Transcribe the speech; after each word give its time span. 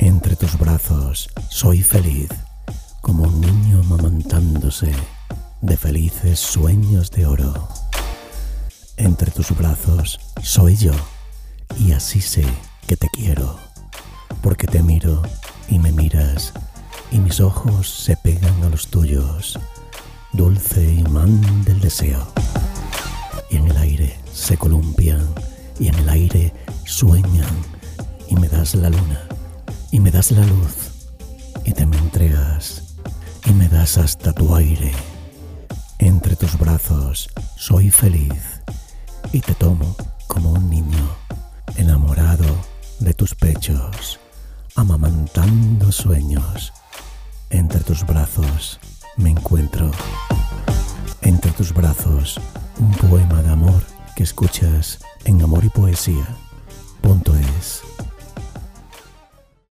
Entre 0.00 0.36
tus 0.36 0.56
brazos 0.56 1.28
soy 1.48 1.82
feliz, 1.82 2.28
como 3.00 3.24
un 3.24 3.40
niño 3.40 3.82
mamantándose 3.82 4.92
de 5.60 5.76
felices 5.76 6.38
sueños 6.38 7.10
de 7.10 7.26
oro. 7.26 7.68
Entre 8.96 9.32
tus 9.32 9.50
brazos 9.56 10.20
soy 10.40 10.76
yo, 10.76 10.92
y 11.80 11.92
así 11.92 12.20
sé 12.20 12.44
que 12.86 12.96
te 12.96 13.08
quiero, 13.08 13.58
porque 14.40 14.68
te 14.68 14.84
miro 14.84 15.20
y 15.68 15.80
me 15.80 15.90
miras, 15.90 16.52
y 17.10 17.18
mis 17.18 17.40
ojos 17.40 17.90
se 17.90 18.16
pegan 18.16 18.62
a 18.62 18.68
los 18.68 18.86
tuyos, 18.86 19.58
dulce 20.32 20.92
imán 20.92 21.64
del 21.64 21.80
deseo. 21.80 22.24
Y 23.50 23.56
en 23.56 23.66
el 23.66 23.76
aire 23.76 24.16
se 24.32 24.56
columpian, 24.56 25.26
y 25.80 25.88
en 25.88 25.96
el 25.96 26.08
aire 26.08 26.54
sueñan, 26.84 27.50
y 28.28 28.36
me 28.36 28.48
das 28.48 28.76
la 28.76 28.90
luna, 28.90 29.28
me 30.08 30.12
das 30.12 30.30
la 30.30 30.46
luz, 30.46 30.74
y 31.66 31.72
te 31.72 31.84
me 31.84 31.98
entregas, 31.98 32.96
y 33.44 33.50
me 33.50 33.68
das 33.68 33.98
hasta 33.98 34.32
tu 34.32 34.56
aire. 34.56 34.90
Entre 35.98 36.34
tus 36.34 36.56
brazos 36.56 37.28
soy 37.58 37.90
feliz, 37.90 38.62
y 39.34 39.40
te 39.40 39.54
tomo 39.54 39.94
como 40.26 40.52
un 40.52 40.70
niño, 40.70 41.14
enamorado 41.76 42.46
de 43.00 43.12
tus 43.12 43.34
pechos, 43.34 44.18
amamantando 44.76 45.92
sueños. 45.92 46.72
Entre 47.50 47.80
tus 47.80 48.06
brazos 48.06 48.80
me 49.18 49.28
encuentro. 49.28 49.90
Entre 51.20 51.50
tus 51.50 51.74
brazos 51.74 52.40
un 52.78 52.92
poema 52.92 53.42
de 53.42 53.50
amor 53.50 53.82
que 54.16 54.22
escuchas 54.22 55.00
en 55.26 55.42
Amor 55.42 55.66
y 55.66 55.68
Poesía. 55.68 56.26
Punto 57.02 57.36
es. 57.36 57.82